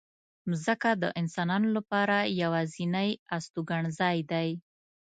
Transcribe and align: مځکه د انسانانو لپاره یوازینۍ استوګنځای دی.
مځکه 0.49 0.89
د 1.03 1.03
انسانانو 1.21 1.67
لپاره 1.77 2.17
یوازینۍ 2.41 3.09
استوګنځای 3.35 4.17
دی. 4.31 4.49